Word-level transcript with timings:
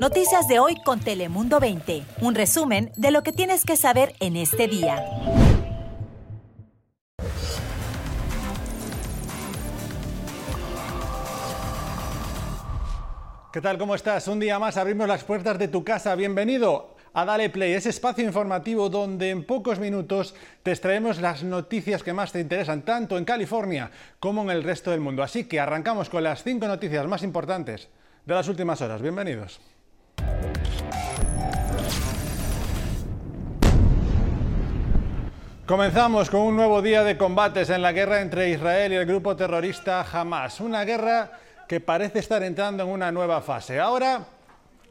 Noticias 0.00 0.46
de 0.46 0.58
hoy 0.58 0.76
con 0.84 1.00
Telemundo 1.00 1.58
20. 1.58 2.02
Un 2.20 2.34
resumen 2.34 2.92
de 2.96 3.10
lo 3.10 3.22
que 3.22 3.32
tienes 3.32 3.64
que 3.64 3.76
saber 3.76 4.14
en 4.20 4.36
este 4.36 4.68
día. 4.68 5.02
¿Qué 13.52 13.60
tal? 13.62 13.78
¿Cómo 13.78 13.94
estás? 13.94 14.28
Un 14.28 14.38
día 14.38 14.58
más 14.58 14.76
abrimos 14.76 15.08
las 15.08 15.24
puertas 15.24 15.58
de 15.58 15.68
tu 15.68 15.82
casa. 15.82 16.14
Bienvenido 16.14 16.94
a 17.14 17.24
Dale 17.24 17.48
Play, 17.48 17.72
ese 17.72 17.88
espacio 17.88 18.22
informativo 18.22 18.90
donde 18.90 19.30
en 19.30 19.44
pocos 19.44 19.78
minutos 19.78 20.34
te 20.62 20.72
extraemos 20.72 21.22
las 21.22 21.42
noticias 21.42 22.02
que 22.02 22.12
más 22.12 22.32
te 22.32 22.40
interesan, 22.40 22.82
tanto 22.82 23.16
en 23.16 23.24
California 23.24 23.90
como 24.20 24.42
en 24.42 24.50
el 24.50 24.62
resto 24.62 24.90
del 24.90 25.00
mundo. 25.00 25.22
Así 25.22 25.44
que 25.44 25.58
arrancamos 25.58 26.10
con 26.10 26.22
las 26.22 26.42
cinco 26.42 26.68
noticias 26.68 27.06
más 27.06 27.22
importantes 27.22 27.88
de 28.26 28.34
las 28.34 28.48
últimas 28.48 28.82
horas. 28.82 29.00
Bienvenidos. 29.00 29.58
Comenzamos 35.66 36.30
con 36.30 36.42
un 36.42 36.54
nuevo 36.54 36.80
día 36.80 37.02
de 37.02 37.18
combates 37.18 37.70
en 37.70 37.82
la 37.82 37.90
guerra 37.90 38.20
entre 38.20 38.50
Israel 38.50 38.92
y 38.92 38.96
el 38.96 39.04
grupo 39.04 39.34
terrorista 39.34 40.00
Hamas. 40.00 40.60
Una 40.60 40.84
guerra 40.84 41.32
que 41.66 41.80
parece 41.80 42.20
estar 42.20 42.40
entrando 42.44 42.84
en 42.84 42.88
una 42.88 43.10
nueva 43.10 43.40
fase. 43.40 43.80
Ahora, 43.80 44.26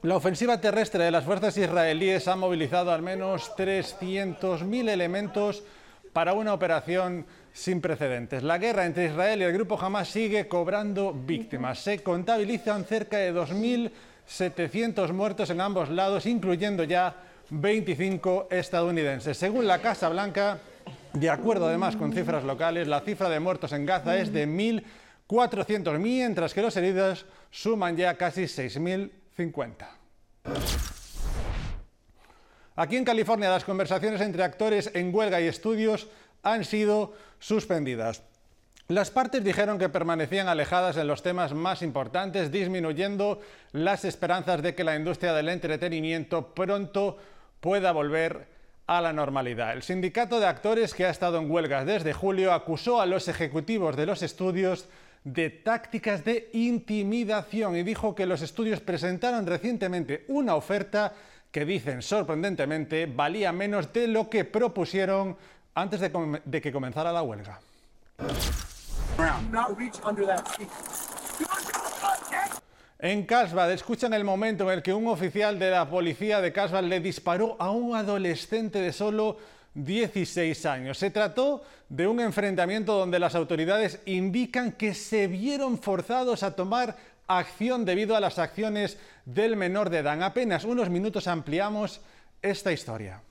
la 0.02 0.18
ofensiva 0.18 0.60
terrestre 0.60 1.06
de 1.06 1.12
las 1.12 1.24
fuerzas 1.24 1.56
israelíes 1.56 2.28
ha 2.28 2.36
movilizado 2.36 2.92
al 2.92 3.02
menos 3.02 3.54
300.000 3.56 4.90
elementos 4.90 5.64
para 6.12 6.34
una 6.34 6.54
operación 6.54 7.26
sin 7.54 7.80
precedentes. 7.80 8.44
La 8.44 8.58
guerra 8.58 8.86
entre 8.86 9.06
Israel 9.06 9.40
y 9.40 9.46
el 9.46 9.54
grupo 9.54 9.80
Hamas 9.80 10.10
sigue 10.10 10.50
cobrando 10.50 11.14
víctimas. 11.14 11.80
Se 11.80 12.04
contabilizan 12.04 12.84
cerca 12.84 13.16
de 13.16 13.34
2.700 13.34 15.14
muertos 15.14 15.50
en 15.52 15.62
ambos 15.62 15.88
lados, 15.88 16.26
incluyendo 16.26 16.84
ya 16.84 17.16
25 17.50 18.48
estadounidenses. 18.52 19.38
Según 19.38 19.68
la 19.68 19.80
Casa 19.82 20.10
Blanca, 20.10 20.60
de 21.14 21.30
acuerdo 21.30 21.68
además 21.68 21.96
con 21.96 22.14
cifras 22.14 22.44
locales, 22.44 22.88
la 22.88 23.02
cifra 23.02 23.30
de 23.30 23.40
muertos 23.40 23.72
en 23.72 23.86
Gaza 23.86 24.18
es 24.18 24.34
de 24.34 24.48
1.400, 24.48 26.00
mientras 26.00 26.54
que 26.54 26.62
los 26.62 26.76
heridos 26.76 27.26
suman 27.52 27.96
ya 27.96 28.16
casi 28.16 28.44
6.050. 28.44 29.88
Aquí 32.76 32.98
en 32.98 33.06
California 33.06 33.50
las 33.50 33.64
conversaciones 33.64 34.20
entre 34.22 34.44
actores 34.44 34.92
en 34.94 35.16
huelga 35.16 35.40
y 35.40 35.48
estudios 35.48 36.08
han 36.44 36.66
sido 36.66 37.14
suspendidas. 37.40 38.22
Las 38.88 39.10
partes 39.10 39.44
dijeron 39.44 39.80
que 39.80 39.90
permanecían 39.90 40.48
alejadas 40.48 40.98
en 40.98 41.08
los 41.08 41.24
temas 41.24 41.56
más 41.56 41.82
importantes, 41.82 42.52
disminuyendo 42.52 43.40
las 43.72 44.06
esperanzas 44.06 44.62
de 44.62 44.76
que 44.76 44.84
la 44.84 44.96
industria 44.96 45.34
del 45.34 45.50
entretenimiento 45.50 46.54
pronto 46.54 47.18
pueda 47.66 47.92
volver 47.94 48.46
a 48.86 49.02
la 49.02 49.12
normalidad. 49.12 49.74
El 49.74 49.82
sindicato 49.82 50.40
de 50.40 50.46
actores 50.46 50.94
que 50.94 51.08
ha 51.08 51.10
estado 51.10 51.40
en 51.40 51.50
huelgas 51.50 51.84
desde 51.84 52.14
julio 52.14 52.54
acusó 52.54 53.02
a 53.02 53.08
los 53.08 53.28
ejecutivos 53.28 53.96
de 53.96 54.06
los 54.06 54.22
estudios 54.22 54.88
de 55.24 55.50
tácticas 55.50 56.24
de 56.24 56.48
intimidación 56.54 57.76
y 57.76 57.82
dijo 57.82 58.14
que 58.14 58.28
los 58.28 58.44
estudios 58.44 58.82
presentaron 58.82 59.48
recientemente 59.48 60.26
una 60.28 60.54
oferta 60.54 61.14
que 61.50 61.66
dicen 61.66 62.04
sorprendentemente 62.04 63.08
valía 63.08 63.52
menos 63.52 63.92
de 63.92 64.10
lo 64.10 64.30
que 64.30 64.46
propusieron 64.46 65.36
antes 65.74 66.00
de, 66.02 66.42
de 66.46 66.62
que 66.62 66.72
comenzara 66.72 67.12
la 67.12 67.24
huelga. 67.24 67.60
En 72.98 73.26
Carlsbad 73.26 73.74
escuchan 73.74 74.14
el 74.14 74.24
momento 74.24 74.64
en 74.72 74.78
el 74.78 74.84
que 74.84 74.94
un 74.94 75.08
oficial 75.08 75.60
de 75.60 75.70
la 75.70 75.90
policía 75.90 76.40
de 76.40 76.54
Carlsbad 76.54 76.86
le 76.86 77.02
disparó 77.02 77.58
a 77.60 77.70
un 77.70 77.94
adolescente 77.94 78.80
de 78.80 78.94
solo 78.94 79.38
16 79.74 80.66
años. 80.66 80.98
Se 80.98 81.12
trató 81.12 81.62
de 81.90 82.08
un 82.08 82.22
enfrentamiento 82.22 82.98
donde 82.98 83.20
las 83.20 83.36
autoridades 83.36 84.00
indican 84.06 84.72
que 84.72 84.94
se 84.94 85.28
vieron 85.28 85.78
forzados 85.78 86.42
a 86.44 86.56
tomar 86.56 86.96
acción 87.28 87.84
debido 87.84 88.16
a 88.16 88.22
las 88.22 88.40
acciones 88.40 88.98
del 89.26 89.58
menor 89.58 89.90
de 89.90 89.98
edad. 89.98 90.14
En 90.14 90.24
apenas 90.24 90.64
unos 90.64 90.90
minutos 90.90 91.28
ampliamos 91.28 92.00
esta 92.42 92.72
historia. 92.72 93.22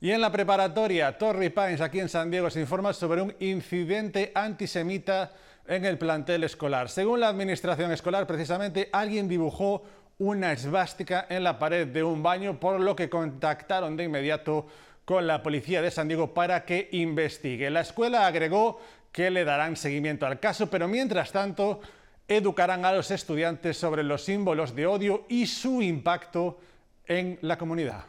Y 0.00 0.10
en 0.10 0.20
la 0.20 0.32
preparatoria 0.32 1.16
Torrey 1.16 1.50
Pines, 1.50 1.80
aquí 1.80 2.00
en 2.00 2.08
San 2.08 2.28
Diego, 2.28 2.50
se 2.50 2.60
informa 2.60 2.92
sobre 2.92 3.22
un 3.22 3.34
incidente 3.38 4.32
antisemita 4.34 5.32
en 5.68 5.84
el 5.84 5.98
plantel 5.98 6.44
escolar. 6.44 6.88
Según 6.88 7.20
la 7.20 7.28
administración 7.28 7.92
escolar, 7.92 8.26
precisamente 8.26 8.88
alguien 8.92 9.28
dibujó 9.28 9.82
una 10.18 10.52
esvástica 10.52 11.26
en 11.28 11.44
la 11.44 11.58
pared 11.58 11.86
de 11.86 12.02
un 12.02 12.22
baño, 12.22 12.58
por 12.58 12.80
lo 12.80 12.96
que 12.96 13.10
contactaron 13.10 13.96
de 13.96 14.04
inmediato 14.04 14.66
con 15.04 15.26
la 15.26 15.42
policía 15.42 15.82
de 15.82 15.90
San 15.90 16.08
Diego 16.08 16.34
para 16.34 16.64
que 16.64 16.88
investigue. 16.92 17.70
La 17.70 17.80
escuela 17.80 18.26
agregó 18.26 18.80
que 19.12 19.30
le 19.30 19.44
darán 19.44 19.76
seguimiento 19.76 20.26
al 20.26 20.40
caso, 20.40 20.68
pero 20.68 20.88
mientras 20.88 21.32
tanto 21.32 21.80
educarán 22.28 22.84
a 22.84 22.92
los 22.92 23.10
estudiantes 23.10 23.76
sobre 23.76 24.02
los 24.02 24.22
símbolos 24.22 24.74
de 24.74 24.86
odio 24.86 25.24
y 25.28 25.46
su 25.46 25.80
impacto 25.80 26.58
en 27.06 27.38
la 27.42 27.56
comunidad. 27.56 28.04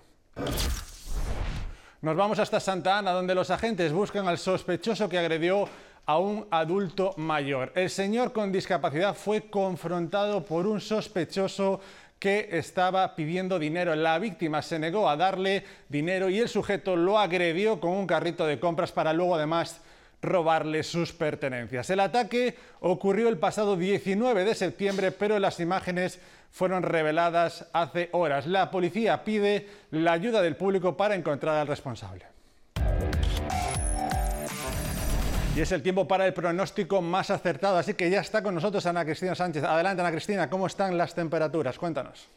Nos 2.01 2.15
vamos 2.15 2.39
hasta 2.39 2.59
Santa 2.59 2.97
Ana, 2.97 3.11
donde 3.11 3.35
los 3.35 3.51
agentes 3.51 3.91
buscan 3.91 4.27
al 4.27 4.37
sospechoso 4.37 5.09
que 5.09 5.17
agredió 5.17 5.67
a 6.07 6.17
un 6.17 6.47
adulto 6.51 7.13
mayor. 7.17 7.73
El 7.75 7.89
señor 7.89 8.31
con 8.31 8.51
discapacidad 8.51 9.13
fue 9.13 9.49
confrontado 9.49 10.45
por 10.45 10.65
un 10.65 10.79
sospechoso 10.79 11.81
que 12.17 12.47
estaba 12.53 13.15
pidiendo 13.15 13.59
dinero. 13.59 13.93
La 13.93 14.17
víctima 14.17 14.61
se 14.61 14.79
negó 14.79 15.09
a 15.09 15.17
darle 15.17 15.65
dinero 15.89 16.29
y 16.29 16.39
el 16.39 16.47
sujeto 16.47 16.95
lo 16.95 17.19
agredió 17.19 17.79
con 17.81 17.91
un 17.91 18.07
carrito 18.07 18.47
de 18.47 18.59
compras 18.59 18.91
para 18.93 19.13
luego 19.13 19.35
además 19.35 19.81
robarle 20.21 20.81
sus 20.83 21.11
pertenencias. 21.11 21.89
El 21.89 21.99
ataque 21.99 22.55
ocurrió 22.79 23.27
el 23.27 23.37
pasado 23.37 23.75
19 23.75 24.45
de 24.45 24.55
septiembre, 24.55 25.11
pero 25.11 25.37
las 25.39 25.59
imágenes 25.59 26.19
fueron 26.51 26.83
reveladas 26.83 27.67
hace 27.73 28.09
horas. 28.13 28.47
La 28.47 28.71
policía 28.71 29.25
pide 29.25 29.67
la 29.91 30.13
ayuda 30.13 30.41
del 30.41 30.55
público 30.55 30.95
para 30.95 31.15
encontrar 31.15 31.55
al 31.57 31.67
responsable. 31.67 32.36
Y 35.57 35.61
es 35.61 35.71
el 35.71 35.81
tiempo 35.81 36.07
para 36.07 36.27
el 36.27 36.35
pronóstico 36.35 37.01
más 37.01 37.31
acertado, 37.31 37.79
así 37.79 37.95
que 37.95 38.11
ya 38.11 38.19
está 38.19 38.43
con 38.43 38.53
nosotros 38.53 38.85
Ana 38.85 39.03
Cristina 39.03 39.33
Sánchez. 39.33 39.63
Adelante 39.63 40.01
Ana 40.01 40.11
Cristina, 40.11 40.51
¿cómo 40.51 40.67
están 40.67 40.95
las 40.99 41.15
temperaturas? 41.15 41.79
Cuéntanos. 41.79 42.29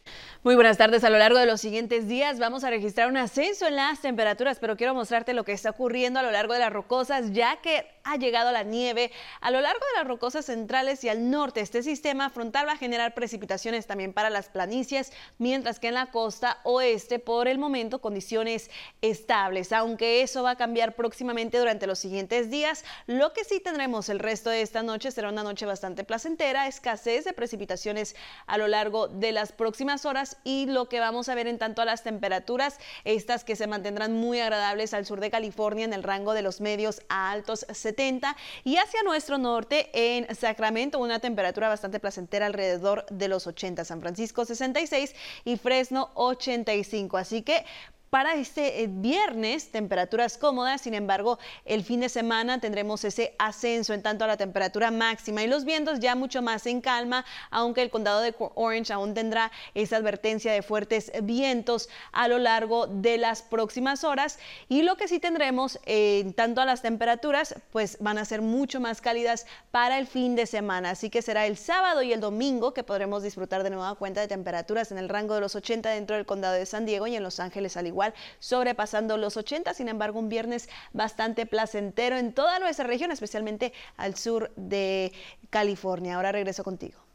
Muy 0.42 0.54
buenas 0.54 0.78
tardes. 0.78 1.04
A 1.04 1.10
lo 1.10 1.18
largo 1.18 1.38
de 1.38 1.44
los 1.44 1.60
siguientes 1.60 2.08
días 2.08 2.38
vamos 2.38 2.64
a 2.64 2.70
registrar 2.70 3.10
un 3.10 3.18
ascenso 3.18 3.66
en 3.66 3.76
las 3.76 4.00
temperaturas, 4.00 4.58
pero 4.58 4.74
quiero 4.74 4.94
mostrarte 4.94 5.34
lo 5.34 5.44
que 5.44 5.52
está 5.52 5.68
ocurriendo 5.68 6.18
a 6.18 6.22
lo 6.22 6.30
largo 6.30 6.54
de 6.54 6.60
las 6.60 6.72
rocosas, 6.72 7.32
ya 7.32 7.60
que 7.60 7.84
ha 8.04 8.16
llegado 8.16 8.52
la 8.52 8.62
nieve 8.62 9.10
a 9.40 9.50
lo 9.50 9.60
largo 9.60 9.80
de 9.92 9.98
las 9.98 10.08
rocosas 10.08 10.46
centrales 10.46 11.04
y 11.04 11.08
al 11.08 11.30
norte. 11.30 11.60
Este 11.60 11.82
sistema 11.82 12.30
frontal 12.30 12.66
va 12.66 12.72
a 12.72 12.76
generar 12.76 13.14
precipitaciones 13.14 13.86
también 13.86 14.12
para 14.12 14.30
las 14.30 14.48
planicies, 14.48 15.12
mientras 15.38 15.80
que 15.80 15.88
en 15.88 15.94
la 15.94 16.10
costa 16.10 16.58
oeste, 16.64 17.18
por 17.18 17.48
el 17.48 17.58
momento, 17.58 18.00
condiciones 18.00 18.70
estables, 19.02 19.72
aunque 19.72 20.22
eso 20.22 20.42
va 20.42 20.52
a 20.52 20.56
cambiar 20.56 20.94
próximamente 20.94 21.58
durante 21.58 21.86
los 21.86 21.98
siguientes 21.98 22.50
días. 22.50 22.84
Lo 23.06 23.32
que 23.32 23.44
sí 23.44 23.60
tendremos 23.60 24.08
el 24.08 24.18
resto 24.18 24.50
de 24.50 24.62
esta 24.62 24.82
noche 24.82 25.10
será 25.10 25.28
una 25.28 25.42
noche 25.42 25.66
bastante 25.66 26.04
placentera, 26.04 26.66
escasez 26.66 27.24
de 27.24 27.32
precipitaciones 27.32 28.16
a 28.46 28.58
lo 28.58 28.68
largo 28.68 29.08
de 29.08 29.32
las 29.32 29.52
próximas 29.52 30.06
horas 30.06 30.36
y 30.44 30.66
lo 30.66 30.88
que 30.88 31.00
vamos 31.00 31.28
a 31.28 31.34
ver 31.34 31.46
en 31.46 31.58
tanto 31.58 31.82
a 31.82 31.84
las 31.84 32.02
temperaturas, 32.02 32.78
estas 33.04 33.44
que 33.44 33.56
se 33.56 33.66
mantendrán 33.66 34.12
muy 34.12 34.40
agradables 34.40 34.94
al 34.94 35.06
sur 35.06 35.20
de 35.20 35.30
California 35.30 35.84
en 35.84 35.92
el 35.92 36.02
rango 36.02 36.34
de 36.34 36.42
los 36.42 36.60
medios 36.60 37.02
a 37.08 37.30
altos 37.30 37.66
70 37.90 38.36
y 38.64 38.76
hacia 38.76 39.02
nuestro 39.02 39.38
norte 39.38 39.90
en 39.92 40.34
Sacramento 40.34 40.98
una 40.98 41.18
temperatura 41.18 41.68
bastante 41.68 42.00
placentera 42.00 42.46
alrededor 42.46 43.06
de 43.10 43.28
los 43.28 43.46
80, 43.46 43.84
San 43.84 44.00
Francisco 44.00 44.44
66 44.44 45.14
y 45.44 45.56
Fresno 45.56 46.10
85. 46.14 47.16
Así 47.16 47.42
que 47.42 47.64
para 48.10 48.34
este 48.34 48.82
eh, 48.82 48.88
viernes, 48.90 49.70
temperaturas 49.70 50.36
cómodas, 50.36 50.80
sin 50.80 50.94
embargo, 50.94 51.38
el 51.64 51.84
fin 51.84 52.00
de 52.00 52.08
semana 52.08 52.60
tendremos 52.60 53.04
ese 53.04 53.36
ascenso 53.38 53.94
en 53.94 54.02
tanto 54.02 54.24
a 54.24 54.26
la 54.26 54.36
temperatura 54.36 54.90
máxima 54.90 55.44
y 55.44 55.46
los 55.46 55.64
vientos 55.64 56.00
ya 56.00 56.16
mucho 56.16 56.42
más 56.42 56.66
en 56.66 56.80
calma, 56.80 57.24
aunque 57.52 57.82
el 57.82 57.90
condado 57.90 58.20
de 58.20 58.34
Orange 58.56 58.92
aún 58.92 59.14
tendrá 59.14 59.52
esa 59.74 59.96
advertencia 59.96 60.52
de 60.52 60.62
fuertes 60.62 61.12
vientos 61.22 61.88
a 62.10 62.26
lo 62.26 62.38
largo 62.38 62.88
de 62.88 63.16
las 63.16 63.42
próximas 63.42 64.02
horas. 64.02 64.40
Y 64.68 64.82
lo 64.82 64.96
que 64.96 65.06
sí 65.06 65.20
tendremos 65.20 65.78
en 65.86 66.34
tanto 66.34 66.60
a 66.60 66.64
las 66.64 66.82
temperaturas, 66.82 67.54
pues 67.70 67.96
van 68.00 68.18
a 68.18 68.24
ser 68.24 68.42
mucho 68.42 68.80
más 68.80 69.00
cálidas 69.00 69.46
para 69.70 69.98
el 69.98 70.08
fin 70.08 70.34
de 70.34 70.46
semana. 70.46 70.90
Así 70.90 71.10
que 71.10 71.22
será 71.22 71.46
el 71.46 71.56
sábado 71.56 72.02
y 72.02 72.12
el 72.12 72.18
domingo 72.18 72.74
que 72.74 72.82
podremos 72.82 73.22
disfrutar 73.22 73.62
de 73.62 73.70
nueva 73.70 73.94
cuenta 73.94 74.20
de 74.20 74.26
temperaturas 74.26 74.90
en 74.90 74.98
el 74.98 75.08
rango 75.08 75.34
de 75.34 75.40
los 75.40 75.54
80 75.54 75.90
dentro 75.90 76.16
del 76.16 76.26
condado 76.26 76.54
de 76.54 76.66
San 76.66 76.86
Diego 76.86 77.06
y 77.06 77.14
en 77.14 77.22
Los 77.22 77.38
Ángeles 77.38 77.76
al 77.76 77.86
igual 78.00 78.14
sobrepasando 78.38 79.18
los 79.18 79.36
80. 79.36 79.74
Sin 79.74 79.88
embargo, 79.88 80.18
un 80.18 80.30
viernes 80.30 80.68
bastante 80.94 81.44
placentero 81.44 82.16
en 82.16 82.32
toda 82.32 82.58
nuestra 82.58 82.86
región, 82.86 83.12
especialmente 83.12 83.74
al 83.98 84.16
sur 84.16 84.52
de 84.56 85.12
California. 85.50 86.16
Ahora 86.16 86.32
regreso 86.32 86.64
contigo. 86.64 87.09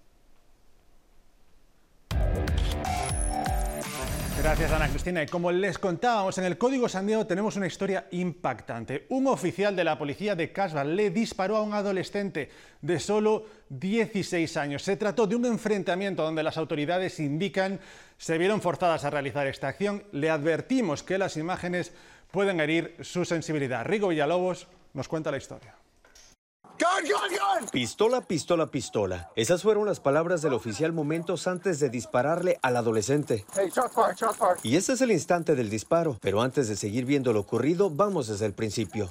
Gracias 4.46 4.72
Ana 4.74 4.90
Cristina. 4.90 5.24
Y 5.24 5.26
como 5.26 5.52
les 5.52 5.80
contábamos, 5.80 6.38
en 6.38 6.44
el 6.44 6.60
Código 6.60 6.88
San 6.88 7.08
Diego 7.08 7.26
tenemos 7.26 7.56
una 7.56 7.66
historia 7.66 8.06
impactante. 8.12 9.08
Un 9.10 9.26
oficial 9.26 9.76
de 9.76 9.84
la 9.84 9.98
policía 9.98 10.36
de 10.36 10.52
Casbah 10.52 10.84
le 10.84 11.10
disparó 11.10 11.58
a 11.58 11.64
un 11.64 11.74
adolescente 11.74 12.52
de 12.80 13.00
solo 13.00 13.48
16 13.70 14.56
años. 14.58 14.84
Se 14.84 14.98
trató 14.98 15.26
de 15.26 15.36
un 15.36 15.48
enfrentamiento 15.48 16.22
donde 16.22 16.44
las 16.44 16.60
autoridades 16.60 17.20
indican 17.20 17.80
se 18.20 18.38
vieron 18.38 18.62
forzadas 18.62 19.04
a 19.04 19.10
realizar 19.10 19.48
esta 19.48 19.68
acción. 19.68 20.04
Le 20.12 20.30
advertimos 20.30 21.02
que 21.02 21.18
las 21.18 21.38
imágenes 21.38 21.92
pueden 22.30 22.60
herir 22.60 22.96
su 23.02 23.26
sensibilidad. 23.26 23.84
Rigo 23.84 24.10
Villalobos 24.10 24.68
nos 24.94 25.08
cuenta 25.08 25.32
la 25.32 25.38
historia. 25.38 25.74
Pistola, 27.72 28.22
pistola, 28.22 28.68
pistola. 28.68 29.30
Esas 29.36 29.64
fueron 29.64 29.86
las 29.86 30.00
palabras 30.00 30.42
del 30.42 30.54
oficial 30.54 30.94
momentos 30.94 31.48
antes 31.48 31.80
de 31.80 31.90
dispararle 31.90 32.58
al 32.62 32.78
adolescente. 32.78 33.46
Y 34.64 34.76
este 34.76 34.94
es 34.94 35.02
el 35.02 35.12
instante 35.12 35.56
del 35.56 35.70
disparo. 35.70 36.18
Pero 36.22 36.42
antes 36.42 36.68
de 36.68 36.76
seguir 36.76 37.06
viendo 37.06 37.34
lo 37.34 37.42
ocurrido, 37.42 37.90
vamos 37.90 38.28
desde 38.28 38.46
el 38.46 38.54
principio. 38.54 39.10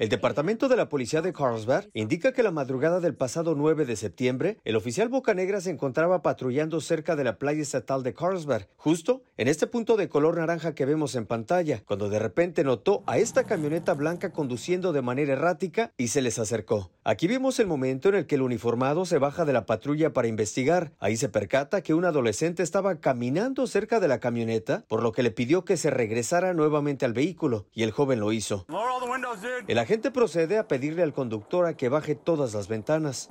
El 0.00 0.08
departamento 0.08 0.68
de 0.68 0.76
la 0.76 0.88
policía 0.88 1.22
de 1.22 1.32
Carlsbad 1.32 1.84
indica 1.94 2.32
que 2.32 2.42
la 2.42 2.50
madrugada 2.50 3.00
del 3.00 3.14
pasado 3.14 3.54
9 3.54 3.84
de 3.84 3.96
septiembre, 3.96 4.58
el 4.64 4.76
oficial 4.76 5.08
Bocanegra 5.08 5.60
se 5.60 5.70
encontraba 5.70 6.22
patrullando 6.22 6.80
cerca 6.80 7.16
de 7.16 7.24
la 7.24 7.38
playa 7.38 7.62
estatal 7.62 8.02
de 8.02 8.14
Carlsbad, 8.14 8.62
justo 8.76 9.22
en 9.36 9.48
este 9.48 9.66
punto 9.66 9.96
de 9.96 10.08
color 10.08 10.36
naranja 10.36 10.74
que 10.74 10.86
vemos 10.86 11.14
en 11.14 11.26
pantalla, 11.26 11.82
cuando 11.84 12.08
de 12.08 12.18
repente 12.18 12.64
notó 12.64 13.02
a 13.06 13.18
esta 13.18 13.44
camioneta 13.44 13.94
blanca 13.94 14.32
conduciendo 14.32 14.92
de 14.92 15.02
manera 15.02 15.32
errática 15.34 15.92
y 15.96 16.01
se 16.08 16.22
les 16.22 16.38
acercó. 16.38 16.90
Aquí 17.04 17.26
vemos 17.26 17.58
el 17.58 17.66
momento 17.66 18.08
en 18.08 18.14
el 18.14 18.26
que 18.26 18.36
el 18.36 18.42
uniformado 18.42 19.04
se 19.04 19.18
baja 19.18 19.44
de 19.44 19.52
la 19.52 19.66
patrulla 19.66 20.12
para 20.12 20.28
investigar. 20.28 20.92
Ahí 20.98 21.16
se 21.16 21.28
percata 21.28 21.82
que 21.82 21.94
un 21.94 22.04
adolescente 22.04 22.62
estaba 22.62 22.96
caminando 22.96 23.66
cerca 23.66 24.00
de 24.00 24.08
la 24.08 24.20
camioneta, 24.20 24.84
por 24.88 25.02
lo 25.02 25.12
que 25.12 25.22
le 25.22 25.30
pidió 25.30 25.64
que 25.64 25.76
se 25.76 25.90
regresara 25.90 26.54
nuevamente 26.54 27.04
al 27.04 27.12
vehículo, 27.12 27.66
y 27.72 27.82
el 27.82 27.90
joven 27.90 28.20
lo 28.20 28.32
hizo. 28.32 28.66
El 29.66 29.78
agente 29.78 30.10
procede 30.10 30.58
a 30.58 30.68
pedirle 30.68 31.02
al 31.02 31.12
conductor 31.12 31.66
a 31.66 31.76
que 31.76 31.88
baje 31.88 32.14
todas 32.14 32.54
las 32.54 32.68
ventanas. 32.68 33.30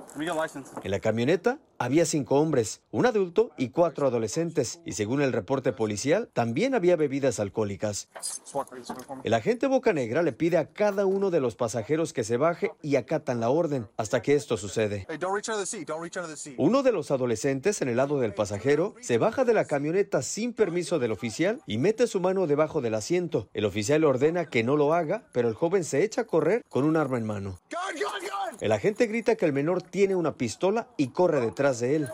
En 0.82 0.90
la 0.90 1.00
camioneta 1.00 1.58
había 1.82 2.06
cinco 2.06 2.36
hombres, 2.36 2.80
un 2.92 3.06
adulto 3.06 3.50
y 3.56 3.70
cuatro 3.70 4.06
adolescentes, 4.06 4.80
y 4.86 4.92
según 4.92 5.20
el 5.20 5.32
reporte 5.32 5.72
policial, 5.72 6.30
también 6.32 6.76
había 6.76 6.94
bebidas 6.94 7.40
alcohólicas. 7.40 8.08
El 9.24 9.34
agente 9.34 9.66
Boca 9.66 9.92
Negra 9.92 10.22
le 10.22 10.32
pide 10.32 10.58
a 10.58 10.68
cada 10.68 11.06
uno 11.06 11.30
de 11.30 11.40
los 11.40 11.56
pasajeros 11.56 12.12
que 12.12 12.22
se 12.22 12.36
baje 12.36 12.70
y 12.82 12.94
acatan 12.94 13.40
la 13.40 13.50
orden 13.50 13.88
hasta 13.96 14.22
que 14.22 14.34
esto 14.34 14.56
sucede. 14.56 15.08
Uno 16.56 16.82
de 16.84 16.92
los 16.92 17.10
adolescentes 17.10 17.82
en 17.82 17.88
el 17.88 17.96
lado 17.96 18.20
del 18.20 18.32
pasajero 18.32 18.94
se 19.00 19.18
baja 19.18 19.44
de 19.44 19.54
la 19.54 19.64
camioneta 19.64 20.22
sin 20.22 20.52
permiso 20.52 21.00
del 21.00 21.10
oficial 21.10 21.60
y 21.66 21.78
mete 21.78 22.06
su 22.06 22.20
mano 22.20 22.46
debajo 22.46 22.80
del 22.80 22.94
asiento. 22.94 23.48
El 23.54 23.64
oficial 23.64 24.04
ordena 24.04 24.48
que 24.48 24.62
no 24.62 24.76
lo 24.76 24.94
haga, 24.94 25.24
pero 25.32 25.48
el 25.48 25.54
joven 25.54 25.82
se 25.82 26.04
echa 26.04 26.20
a 26.20 26.26
correr 26.26 26.62
con 26.68 26.84
un 26.84 26.96
arma 26.96 27.18
en 27.18 27.26
mano. 27.26 27.58
El 28.60 28.72
agente 28.72 29.06
grita 29.06 29.36
que 29.36 29.46
el 29.46 29.52
menor 29.52 29.82
tiene 29.82 30.14
una 30.14 30.36
pistola 30.36 30.88
y 30.96 31.08
corre 31.08 31.40
detrás 31.40 31.80
de 31.80 31.96
él. 31.96 32.08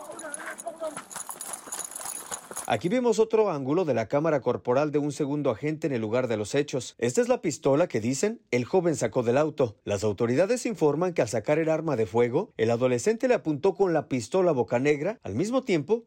Aquí 2.71 2.87
vemos 2.87 3.17
otro 3.17 3.49
ángulo 3.49 3.83
de 3.83 3.95
la 3.95 4.07
cámara 4.07 4.41
corporal 4.41 4.91
de 4.91 4.99
un 4.99 5.11
segundo 5.11 5.49
agente 5.49 5.87
en 5.87 5.93
el 5.93 6.01
lugar 6.01 6.27
de 6.27 6.37
los 6.37 6.53
hechos. 6.53 6.93
Esta 6.99 7.19
es 7.19 7.27
la 7.27 7.41
pistola 7.41 7.87
que 7.87 7.99
dicen 7.99 8.41
el 8.51 8.63
joven 8.63 8.95
sacó 8.95 9.23
del 9.23 9.39
auto. 9.39 9.75
Las 9.85 10.03
autoridades 10.03 10.67
informan 10.67 11.15
que 11.15 11.23
al 11.23 11.29
sacar 11.29 11.57
el 11.57 11.67
arma 11.67 11.95
de 11.95 12.05
fuego, 12.05 12.53
el 12.57 12.69
adolescente 12.69 13.27
le 13.27 13.33
apuntó 13.33 13.73
con 13.73 13.91
la 13.91 14.07
pistola 14.07 14.51
boca 14.51 14.77
negra 14.77 15.17
al 15.23 15.33
mismo 15.33 15.63
tiempo 15.63 16.03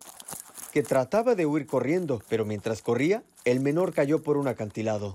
que 0.72 0.82
trataba 0.82 1.34
de 1.34 1.46
huir 1.46 1.66
corriendo, 1.66 2.22
pero 2.28 2.44
mientras 2.44 2.82
corría, 2.82 3.22
el 3.44 3.60
menor 3.60 3.92
cayó 3.92 4.22
por 4.22 4.36
un 4.36 4.48
acantilado. 4.48 5.14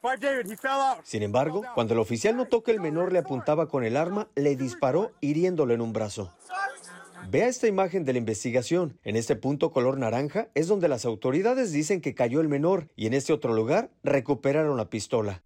Sin 1.04 1.24
embargo, 1.24 1.64
cuando 1.74 1.94
el 1.94 2.00
oficial 2.00 2.38
notó 2.38 2.64
que 2.64 2.72
el 2.72 2.80
menor 2.80 3.12
le 3.12 3.20
apuntaba 3.20 3.68
con 3.68 3.84
el 3.84 3.98
arma, 3.98 4.28
le 4.36 4.56
disparó 4.56 5.12
hiriéndolo 5.20 5.74
en 5.74 5.82
un 5.82 5.94
brazo. 5.94 6.32
Vea 7.30 7.48
esta 7.48 7.68
imagen 7.68 8.06
de 8.06 8.14
la 8.14 8.20
investigación. 8.20 8.98
En 9.04 9.18
este 9.18 9.36
punto 9.36 9.72
color 9.72 9.98
naranja 9.98 10.48
es 10.54 10.68
donde 10.68 10.88
las 10.88 11.04
autoridades 11.04 11.74
dicen 11.74 12.00
que 12.00 12.16
cayó 12.16 12.40
el 12.40 12.48
menor 12.48 12.88
y 12.96 13.08
en 13.08 13.14
este 13.14 13.34
otro 13.34 13.54
lugar 13.54 13.90
recuperaron 14.04 14.78
la 14.78 14.90
pistola. 14.90 15.42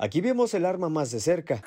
Aquí 0.00 0.20
vemos 0.20 0.54
el 0.54 0.64
arma 0.64 0.88
más 0.88 1.10
de 1.10 1.18
cerca. 1.18 1.62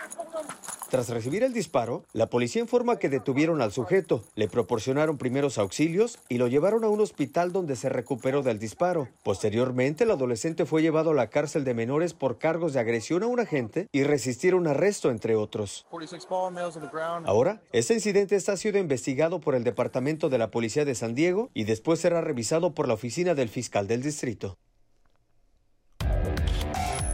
Tras 0.91 1.07
recibir 1.07 1.41
el 1.43 1.53
disparo, 1.53 2.03
la 2.11 2.27
policía 2.29 2.61
informa 2.61 2.99
que 2.99 3.07
detuvieron 3.07 3.61
al 3.61 3.71
sujeto, 3.71 4.25
le 4.35 4.49
proporcionaron 4.49 5.17
primeros 5.17 5.57
auxilios 5.57 6.19
y 6.27 6.37
lo 6.37 6.49
llevaron 6.49 6.83
a 6.83 6.89
un 6.89 6.99
hospital 6.99 7.53
donde 7.53 7.77
se 7.77 7.87
recuperó 7.87 8.43
del 8.43 8.59
disparo. 8.59 9.07
Posteriormente, 9.23 10.03
el 10.03 10.11
adolescente 10.11 10.65
fue 10.65 10.81
llevado 10.81 11.11
a 11.11 11.13
la 11.13 11.29
cárcel 11.29 11.63
de 11.63 11.73
menores 11.73 12.13
por 12.13 12.39
cargos 12.39 12.73
de 12.73 12.81
agresión 12.81 13.23
a 13.23 13.27
un 13.27 13.39
agente 13.39 13.87
y 13.93 14.03
resistir 14.03 14.53
un 14.53 14.67
arresto, 14.67 15.11
entre 15.11 15.37
otros. 15.37 15.87
Ahora, 17.23 17.61
este 17.71 17.93
incidente 17.93 18.35
está 18.35 18.57
siendo 18.57 18.79
investigado 18.79 19.39
por 19.39 19.55
el 19.55 19.63
Departamento 19.63 20.27
de 20.27 20.39
la 20.39 20.51
Policía 20.51 20.83
de 20.83 20.95
San 20.95 21.15
Diego 21.15 21.51
y 21.53 21.63
después 21.63 22.01
será 22.01 22.19
revisado 22.19 22.73
por 22.73 22.89
la 22.89 22.95
oficina 22.95 23.33
del 23.33 23.47
fiscal 23.47 23.87
del 23.87 24.01
distrito. 24.01 24.57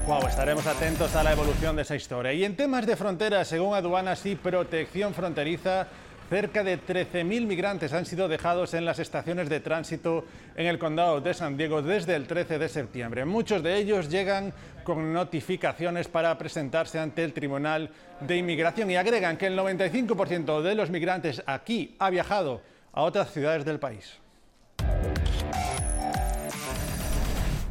Wow, 0.07 0.25
estaremos 0.25 0.65
atentos 0.65 1.13
a 1.17 1.23
la 1.23 1.33
evolución 1.33 1.75
de 1.75 1.81
esa 1.81 1.97
historia. 1.97 2.31
Y 2.31 2.45
en 2.45 2.55
temas 2.55 2.85
de 2.85 2.95
fronteras, 2.95 3.49
según 3.49 3.75
aduanas 3.75 4.25
y 4.25 4.37
protección 4.37 5.13
fronteriza, 5.13 5.87
cerca 6.29 6.63
de 6.63 6.79
13.000 6.79 7.45
migrantes 7.45 7.91
han 7.91 8.05
sido 8.05 8.29
dejados 8.29 8.73
en 8.73 8.85
las 8.85 8.99
estaciones 8.99 9.49
de 9.49 9.59
tránsito 9.59 10.23
en 10.55 10.67
el 10.67 10.79
condado 10.79 11.19
de 11.19 11.33
San 11.33 11.57
Diego 11.57 11.81
desde 11.81 12.15
el 12.15 12.25
13 12.25 12.57
de 12.57 12.69
septiembre. 12.69 13.25
Muchos 13.25 13.61
de 13.61 13.75
ellos 13.75 14.07
llegan 14.07 14.53
con 14.85 15.11
notificaciones 15.11 16.07
para 16.07 16.37
presentarse 16.37 16.99
ante 16.99 17.25
el 17.25 17.33
Tribunal 17.33 17.89
de 18.21 18.37
Inmigración 18.37 18.89
y 18.89 18.95
agregan 18.95 19.35
que 19.35 19.47
el 19.47 19.59
95% 19.59 20.61
de 20.61 20.75
los 20.75 20.89
migrantes 20.89 21.43
aquí 21.45 21.97
ha 21.99 22.09
viajado 22.09 22.61
a 22.93 23.01
otras 23.01 23.33
ciudades 23.33 23.65
del 23.65 23.81
país. 23.81 24.21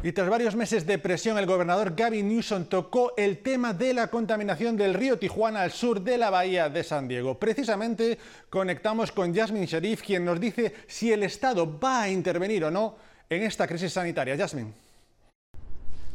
Y 0.07 0.13
tras 0.13 0.29
varios 0.29 0.55
meses 0.55 0.87
de 0.87 0.99
presión, 0.99 1.37
el 1.37 1.45
gobernador 1.45 1.93
Gavin 1.93 2.29
Newsom 2.29 2.63
tocó 2.67 3.11
el 3.17 3.39
tema 3.39 3.73
de 3.73 3.93
la 3.93 4.07
contaminación 4.07 4.77
del 4.77 4.93
río 4.93 5.19
Tijuana 5.19 5.63
al 5.63 5.73
sur 5.73 5.99
de 5.99 6.17
la 6.17 6.29
bahía 6.29 6.69
de 6.69 6.81
San 6.81 7.09
Diego. 7.09 7.37
Precisamente 7.37 8.17
conectamos 8.49 9.11
con 9.11 9.35
Jasmine 9.35 9.65
Sharif, 9.65 10.03
quien 10.03 10.23
nos 10.23 10.39
dice 10.39 10.73
si 10.87 11.11
el 11.11 11.23
Estado 11.23 11.77
va 11.77 12.03
a 12.03 12.09
intervenir 12.09 12.63
o 12.63 12.71
no 12.71 12.95
en 13.29 13.43
esta 13.43 13.67
crisis 13.67 13.91
sanitaria. 13.91 14.37
Jasmine. 14.37 14.86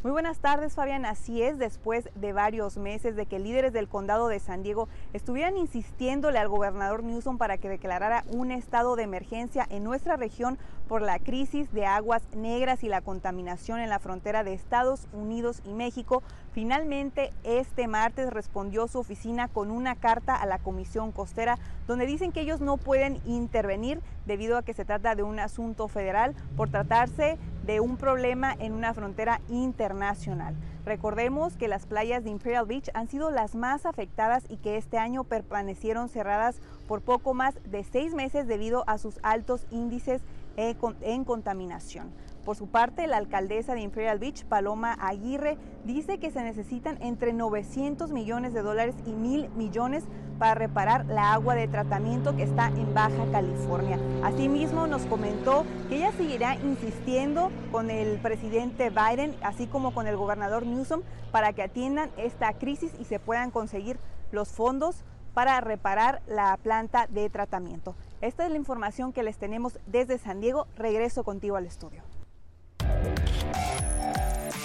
Muy 0.03 0.11
buenas 0.11 0.41
tardes, 0.41 0.75
Fabián. 0.75 1.07
Así 1.07 1.43
es, 1.43 1.61
después 1.61 2.09
de 2.17 2.33
varios 2.33 2.77
meses 2.77 3.15
de 3.15 3.27
que 3.27 3.39
líderes 3.39 3.73
del 3.73 3.87
condado 3.87 4.27
de 4.27 4.41
San 4.41 4.65
Diego 4.65 4.89
estuvieran 5.13 5.57
insistiéndole 5.57 6.41
al 6.41 6.49
gobernador 6.49 7.05
Newsom 7.05 7.39
para 7.39 7.57
que 7.57 7.69
declarara 7.69 8.25
un 8.27 8.51
estado 8.51 8.97
de 8.97 9.05
emergencia 9.05 9.65
en 9.71 9.85
nuestra 9.85 10.17
región 10.17 10.59
por 10.89 11.03
la 11.03 11.21
crisis 11.21 11.73
de 11.73 11.87
aguas 11.87 12.25
negras 12.35 12.83
y 12.83 12.89
la 12.89 13.01
contaminación 13.01 13.79
en 13.79 13.91
la 13.91 14.01
frontera 14.01 14.43
de 14.43 14.55
Estados 14.55 15.07
Unidos 15.13 15.63
y 15.65 15.73
México, 15.73 16.25
finalmente 16.53 17.33
este 17.45 17.87
martes 17.87 18.33
respondió 18.33 18.89
su 18.89 18.99
oficina 18.99 19.47
con 19.47 19.71
una 19.71 19.95
carta 19.95 20.35
a 20.35 20.47
la 20.47 20.59
Comisión 20.59 21.13
Costera 21.13 21.59
donde 21.87 22.07
dicen 22.07 22.33
que 22.33 22.41
ellos 22.41 22.61
no 22.61 22.77
pueden 22.77 23.21
intervenir 23.25 24.01
debido 24.27 24.59
a 24.59 24.63
que 24.63 24.75
se 24.75 24.85
trata 24.85 25.15
de 25.15 25.23
un 25.23 25.39
asunto 25.39 25.87
federal 25.87 26.35
por 26.57 26.71
tratarse 26.71 27.39
de 27.65 27.81
un 27.81 27.97
problema 27.97 28.55
en 28.59 28.73
una 28.73 28.95
frontera 28.95 29.41
internacional. 29.49 30.55
Recordemos 30.85 31.57
que 31.57 31.69
las 31.69 31.87
playas 31.87 32.25
de 32.25 32.31
Imperial 32.31 32.67
Beach 32.67 32.91
han 32.95 33.09
sido 33.09 33.31
las 33.31 33.55
más 33.55 33.87
afectadas 33.87 34.45
y 34.49 34.57
que 34.57 34.77
este 34.77 34.99
año 34.99 35.25
permanecieron 35.25 36.09
cerradas 36.09 36.57
por 36.89 37.03
poco 37.03 37.35
más 37.35 37.55
de 37.71 37.85
seis 37.85 38.15
meses 38.15 38.49
debido 38.49 38.85
a 38.89 38.99
sus 38.99 39.19
altos 39.23 39.67
índices 39.71 40.23
en 40.57 41.25
contaminación. 41.25 42.11
Por 42.45 42.57
su 42.57 42.67
parte, 42.67 43.07
la 43.07 43.19
alcaldesa 43.19 43.75
de 43.75 43.83
Imperial 43.83 44.19
Beach, 44.19 44.45
Paloma 44.45 44.97
Aguirre, 45.01 45.59
dice 45.85 46.19
que 46.19 46.33
se 46.33 46.43
necesitan 46.43 47.01
entre 47.01 47.33
900 47.33 48.11
millones 48.11 48.53
de 48.53 48.63
dólares 48.63 48.97
y 49.07 49.13
mil 49.13 49.49
millones 49.51 50.05
para 50.41 50.55
reparar 50.55 51.07
la 51.07 51.33
agua 51.35 51.55
de 51.55 51.69
tratamiento 51.69 52.35
que 52.35 52.43
está 52.43 52.67
en 52.69 52.93
Baja 52.95 53.31
California. 53.31 53.97
Asimismo, 54.25 54.89
nos 54.89 55.07
comentó 55.07 55.65
que 55.89 55.99
ella 55.99 56.11
seguirá 56.13 56.57
insistiendo 56.57 57.53
con 57.71 57.91
el 57.91 58.19
presidente 58.19 58.91
Biden, 58.91 59.37
así 59.43 59.69
como 59.69 59.95
con 59.95 60.09
el 60.09 60.17
gobernador 60.17 60.67
Newsom, 60.67 61.03
para 61.31 61.53
que 61.53 61.63
atiendan 61.63 62.11
esta 62.17 62.53
crisis 62.55 62.93
y 62.99 63.05
se 63.05 63.21
puedan 63.21 63.53
conseguir 63.53 64.01
los 64.33 64.49
fondos 64.49 65.05
para 65.33 65.61
reparar 65.61 66.23
la 66.27 66.59
planta 66.61 67.07
de 67.07 67.31
tratamiento. 67.31 67.95
Esta 68.21 68.45
es 68.45 68.51
la 68.51 68.57
información 68.57 69.13
que 69.13 69.23
les 69.23 69.39
tenemos 69.39 69.79
desde 69.87 70.19
San 70.19 70.41
Diego. 70.41 70.67
Regreso 70.77 71.23
contigo 71.23 71.55
al 71.55 71.67
estudio. 71.67 72.03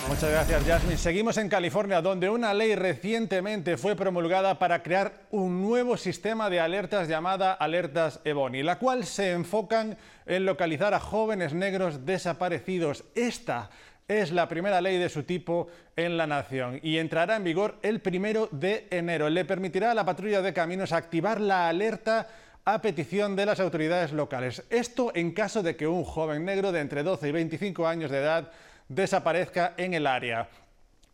Muchas 0.07 0.31
gracias, 0.31 0.63
Jasmine. 0.63 0.97
Seguimos 0.97 1.38
en 1.38 1.50
California, 1.50 2.01
donde 2.01 2.29
una 2.29 2.53
ley 2.53 2.75
recientemente 2.75 3.75
fue 3.75 3.95
promulgada 3.95 4.57
para 4.57 4.81
crear 4.81 5.13
un 5.31 5.62
nuevo 5.62 5.97
sistema 5.97 6.50
de 6.50 6.62
alertas 6.62 7.09
llamada 7.09 7.51
Alertas 7.51 8.21
Ebony, 8.24 8.63
la 8.63 8.79
cual 8.79 9.05
se 9.05 9.31
enfocan 9.31 9.97
en 10.25 10.45
localizar 10.45 10.93
a 10.93 11.00
jóvenes 11.00 11.53
negros 11.53 12.05
desaparecidos. 12.05 13.03
Esta 13.15 13.69
es 14.07 14.31
la 14.31 14.47
primera 14.47 14.79
ley 14.79 14.97
de 14.97 15.09
su 15.09 15.24
tipo 15.24 15.67
en 15.97 16.15
la 16.15 16.25
nación 16.25 16.79
y 16.81 16.97
entrará 16.97 17.36
en 17.36 17.43
vigor 17.43 17.77
el 17.81 18.00
primero 18.00 18.47
de 18.51 18.88
enero. 18.89 19.29
Le 19.29 19.43
permitirá 19.43 19.91
a 19.91 19.93
la 19.93 20.05
patrulla 20.05 20.41
de 20.41 20.53
caminos 20.53 20.93
activar 20.93 21.41
la 21.41 21.67
alerta 21.67 22.29
a 22.67 22.81
petición 22.81 23.38
de 23.38 23.45
las 23.45 23.62
autoridades 23.62 24.12
locales. 24.12 24.62
Esto 24.69 25.13
en 25.15 25.31
caso 25.31 25.63
de 25.63 25.77
que 25.77 25.88
un 25.88 26.03
joven 26.03 26.43
negro 26.43 26.74
de 26.74 26.81
entre 26.81 27.01
12 27.01 27.29
y 27.29 27.31
25 27.31 27.88
años 27.88 28.12
de 28.12 28.17
edad 28.17 28.51
desaparezca 28.89 29.74
en 29.77 29.93
el 29.93 30.05
área. 30.05 30.50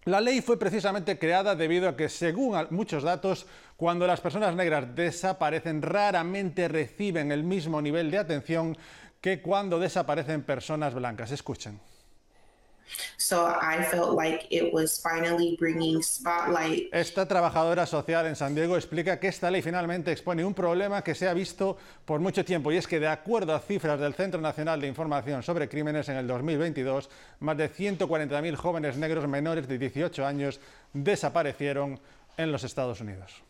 La 0.05 0.19
ley 0.19 0.41
fue 0.41 0.57
precisamente 0.57 1.19
creada 1.19 1.55
debido 1.55 1.87
a 1.87 1.95
que, 1.95 2.09
según 2.09 2.57
muchos 2.71 3.03
datos, 3.03 3.45
cuando 3.77 4.07
las 4.07 4.19
personas 4.19 4.55
negras 4.55 4.95
desaparecen, 4.95 5.83
raramente 5.83 6.67
reciben 6.67 7.31
el 7.31 7.43
mismo 7.43 7.83
nivel 7.83 8.09
de 8.09 8.17
atención 8.17 8.75
que 9.21 9.39
cuando 9.39 9.77
desaparecen 9.77 10.41
personas 10.41 10.95
blancas. 10.95 11.29
Escuchen. 11.29 11.79
Esta 16.91 17.27
trabajadora 17.27 17.85
social 17.85 18.27
en 18.27 18.35
San 18.35 18.53
Diego 18.53 18.75
explica 18.75 19.19
que 19.19 19.27
esta 19.27 19.49
ley 19.49 19.61
finalmente 19.61 20.11
expone 20.11 20.43
un 20.45 20.53
problema 20.53 21.03
que 21.03 21.15
se 21.15 21.27
ha 21.27 21.33
visto 21.33 21.77
por 22.05 22.19
mucho 22.19 22.43
tiempo 22.45 22.71
y 22.71 22.77
es 22.77 22.87
que 22.87 22.99
de 22.99 23.07
acuerdo 23.07 23.55
a 23.55 23.59
cifras 23.59 23.99
del 23.99 24.13
Centro 24.13 24.41
Nacional 24.41 24.81
de 24.81 24.87
Información 24.87 25.43
sobre 25.43 25.69
Crímenes 25.69 26.09
en 26.09 26.17
el 26.17 26.27
2022, 26.27 27.09
más 27.39 27.57
de 27.57 27.71
140.000 27.71 28.55
jóvenes 28.55 28.97
negros 28.97 29.27
menores 29.27 29.67
de 29.67 29.77
18 29.77 30.25
años 30.25 30.59
desaparecieron 30.93 31.99
en 32.37 32.51
los 32.51 32.63
Estados 32.63 33.01
Unidos. 33.01 33.43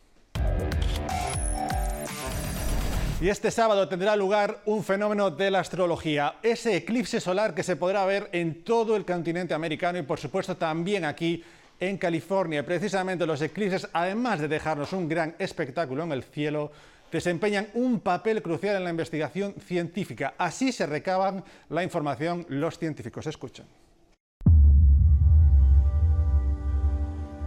Y 3.20 3.28
este 3.28 3.50
sábado 3.50 3.88
tendrá 3.88 4.16
lugar 4.16 4.60
un 4.66 4.82
fenómeno 4.82 5.30
de 5.30 5.50
la 5.50 5.60
astrología, 5.60 6.34
ese 6.42 6.76
eclipse 6.76 7.20
solar 7.20 7.54
que 7.54 7.62
se 7.62 7.76
podrá 7.76 8.04
ver 8.04 8.28
en 8.32 8.64
todo 8.64 8.96
el 8.96 9.04
continente 9.04 9.54
americano 9.54 9.98
y 9.98 10.02
por 10.02 10.18
supuesto 10.18 10.56
también 10.56 11.04
aquí 11.04 11.42
en 11.78 11.96
California. 11.96 12.66
Precisamente 12.66 13.24
los 13.24 13.40
eclipses, 13.40 13.88
además 13.92 14.40
de 14.40 14.48
dejarnos 14.48 14.92
un 14.92 15.08
gran 15.08 15.36
espectáculo 15.38 16.02
en 16.02 16.12
el 16.12 16.24
cielo, 16.24 16.72
desempeñan 17.10 17.68
un 17.74 18.00
papel 18.00 18.42
crucial 18.42 18.76
en 18.76 18.84
la 18.84 18.90
investigación 18.90 19.54
científica. 19.64 20.34
Así 20.36 20.72
se 20.72 20.84
recaban 20.84 21.44
la 21.70 21.84
información 21.84 22.44
los 22.48 22.78
científicos. 22.78 23.26
Escuchen. 23.28 23.83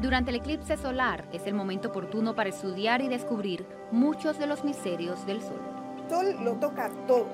Durante 0.01 0.29
el 0.29 0.37
eclipse 0.37 0.77
solar 0.77 1.27
es 1.33 1.47
el 1.47 1.55
momento 1.55 1.87
oportuno 1.87 2.35
para 2.35 2.49
estudiar 2.49 3.01
y 3.01 3.07
descubrir 3.07 3.65
muchos 3.91 4.37
de 4.37 4.45
los 4.45 4.63
misterios 4.63 5.25
del 5.25 5.41
Sol. 5.41 5.59
El 6.03 6.09
Sol 6.09 6.43
lo 6.43 6.53
toca 6.57 6.91
todo. 7.07 7.25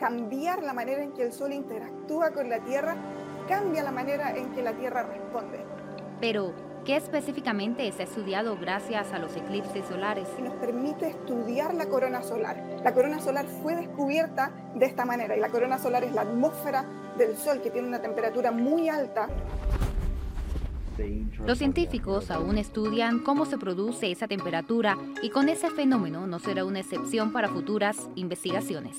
Cambiar 0.00 0.64
la 0.64 0.72
manera 0.72 1.00
en 1.00 1.12
que 1.12 1.22
el 1.22 1.32
Sol 1.32 1.52
interactúa 1.52 2.32
con 2.32 2.48
la 2.48 2.58
Tierra 2.58 2.96
cambia 3.46 3.84
la 3.84 3.92
manera 3.92 4.36
en 4.36 4.50
que 4.50 4.64
la 4.64 4.72
Tierra 4.72 5.04
responde. 5.04 5.64
Pero, 6.20 6.52
¿qué 6.84 6.96
específicamente 6.96 7.86
es 7.86 8.00
estudiado 8.00 8.58
gracias 8.58 9.12
a 9.12 9.20
los 9.20 9.36
eclipses 9.36 9.86
solares? 9.86 10.28
Nos 10.40 10.54
permite 10.54 11.10
estudiar 11.10 11.72
la 11.74 11.86
corona 11.86 12.24
solar. 12.24 12.80
La 12.82 12.94
corona 12.94 13.20
solar 13.20 13.46
fue 13.46 13.76
descubierta 13.76 14.50
de 14.74 14.86
esta 14.86 15.04
manera 15.04 15.36
y 15.36 15.40
la 15.40 15.50
corona 15.50 15.78
solar 15.78 16.02
es 16.02 16.12
la 16.12 16.22
atmósfera 16.22 16.84
del 17.16 17.36
Sol 17.36 17.60
que 17.62 17.70
tiene 17.70 17.86
una 17.86 18.02
temperatura 18.02 18.50
muy 18.50 18.88
alta 18.88 19.28
los 21.46 21.58
científicos 21.58 22.30
aún 22.30 22.58
estudian 22.58 23.20
cómo 23.20 23.46
se 23.46 23.58
produce 23.58 24.10
esa 24.10 24.28
temperatura 24.28 24.96
y 25.22 25.30
con 25.30 25.48
ese 25.48 25.70
fenómeno 25.70 26.26
no 26.26 26.38
será 26.38 26.64
una 26.64 26.80
excepción 26.80 27.32
para 27.32 27.48
futuras 27.48 28.08
investigaciones. 28.14 28.98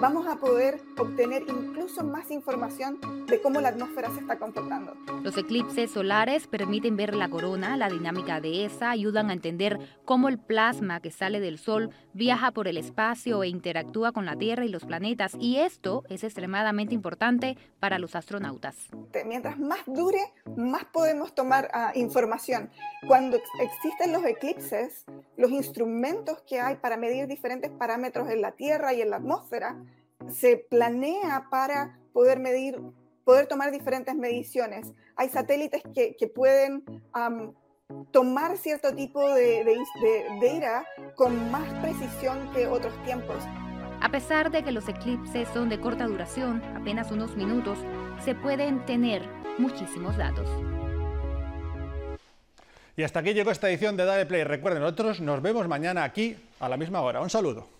Vamos 0.00 0.26
a 0.26 0.36
poder 0.36 0.80
obtener 0.96 1.44
incluso 1.48 2.02
más 2.02 2.30
información 2.30 2.98
de 3.30 3.40
cómo 3.40 3.60
la 3.60 3.68
atmósfera 3.68 4.10
se 4.10 4.20
está 4.20 4.38
comportando. 4.38 4.94
Los 5.22 5.36
eclipses 5.36 5.92
solares 5.92 6.46
permiten 6.46 6.96
ver 6.96 7.14
la 7.14 7.28
corona, 7.28 7.76
la 7.76 7.88
dinámica 7.88 8.40
de 8.40 8.64
esa, 8.64 8.90
ayudan 8.90 9.30
a 9.30 9.32
entender 9.32 9.78
cómo 10.04 10.28
el 10.28 10.38
plasma 10.38 11.00
que 11.00 11.10
sale 11.10 11.40
del 11.40 11.58
Sol 11.58 11.90
viaja 12.12 12.50
por 12.50 12.68
el 12.68 12.76
espacio 12.76 13.42
e 13.42 13.48
interactúa 13.48 14.12
con 14.12 14.26
la 14.26 14.36
Tierra 14.36 14.64
y 14.64 14.68
los 14.68 14.84
planetas, 14.84 15.36
y 15.38 15.58
esto 15.58 16.02
es 16.08 16.24
extremadamente 16.24 16.94
importante 16.94 17.56
para 17.78 17.98
los 17.98 18.16
astronautas. 18.16 18.76
Mientras 19.24 19.58
más 19.58 19.80
dure, 19.86 20.20
más 20.56 20.84
podemos 20.86 21.34
tomar 21.34 21.70
uh, 21.72 21.98
información. 21.98 22.70
Cuando 23.06 23.38
existen 23.60 24.12
los 24.12 24.24
eclipses, 24.24 25.04
los 25.36 25.50
instrumentos 25.50 26.42
que 26.42 26.60
hay 26.60 26.76
para 26.76 26.96
medir 26.96 27.26
diferentes 27.26 27.70
parámetros 27.70 28.28
en 28.28 28.40
la 28.40 28.52
Tierra 28.52 28.92
y 28.92 29.02
en 29.02 29.10
la 29.10 29.16
atmósfera, 29.16 29.76
se 30.28 30.56
planea 30.56 31.46
para 31.50 31.98
poder 32.12 32.40
medir, 32.40 32.80
poder 33.30 33.46
tomar 33.46 33.70
diferentes 33.70 34.12
mediciones. 34.16 34.92
Hay 35.14 35.28
satélites 35.28 35.84
que, 35.94 36.32
pueden 36.34 36.82
tomar 38.10 38.56
cierto 38.56 38.92
tipo 38.92 39.20
de, 39.32 39.62
de, 39.62 40.58
data 40.60 40.84
con 41.14 41.48
más 41.52 41.72
precisión 41.80 42.50
que 42.52 42.66
otros 42.66 42.92
tiempos. 43.04 43.36
A 44.00 44.08
pesar 44.08 44.50
de 44.50 44.64
que 44.64 44.72
los 44.72 44.88
eclipses 44.88 45.48
son 45.54 45.68
de 45.68 45.78
corta 45.78 46.08
duración, 46.08 46.60
apenas 46.74 47.12
unos 47.12 47.36
minutos, 47.36 47.78
se 48.24 48.34
pueden 48.34 48.84
tener 48.84 49.22
muchísimos 49.58 50.16
datos. 50.16 50.48
Y 52.96 53.04
hasta 53.04 53.20
aquí 53.20 53.32
llegó 53.32 53.52
esta 53.52 53.70
edición 53.70 53.96
de 53.96 54.06
Dale 54.06 54.26
Play. 54.26 54.42
Recuerden, 54.42 54.82
nosotros 54.82 55.20
nos 55.20 55.40
vemos 55.40 55.68
mañana 55.68 56.02
aquí 56.02 56.36
a 56.58 56.68
la 56.68 56.76
misma 56.76 57.00
hora. 57.00 57.20
Un 57.20 57.30
saludo. 57.30 57.79